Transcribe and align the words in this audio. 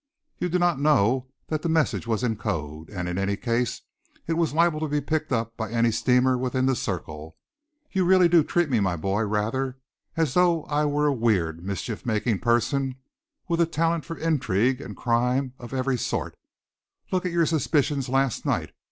You 0.39 0.49
do 0.49 0.57
not 0.57 0.79
know 0.79 1.27
that 1.49 1.61
the 1.61 1.69
message 1.69 2.07
was 2.07 2.23
in 2.23 2.35
code, 2.35 2.89
and 2.89 3.07
in 3.07 3.19
any 3.19 3.37
case 3.37 3.83
it 4.25 4.33
was 4.33 4.51
liable 4.51 4.79
to 4.79 4.87
be 4.87 4.99
picked 4.99 5.31
up 5.31 5.55
by 5.55 5.69
any 5.69 5.91
steamer 5.91 6.39
within 6.39 6.65
the 6.65 6.75
circle. 6.75 7.37
You 7.91 8.03
really 8.03 8.27
do 8.27 8.43
treat 8.43 8.67
me, 8.67 8.79
my 8.79 8.95
boy, 8.95 9.21
rather 9.21 9.77
as 10.17 10.33
though 10.33 10.63
I 10.63 10.85
were 10.85 11.05
a 11.05 11.13
weird, 11.13 11.63
mischief 11.63 12.03
making 12.03 12.39
person 12.39 12.95
with 13.47 13.61
a 13.61 13.67
talent 13.67 14.03
for 14.03 14.17
intrigue 14.17 14.81
and 14.81 14.97
crime 14.97 15.53
of 15.59 15.71
every 15.71 15.99
sort. 15.99 16.35
Look 17.11 17.23
at 17.27 17.31
your 17.31 17.45
suspicions 17.45 18.09
last 18.09 18.43
night. 18.43 18.71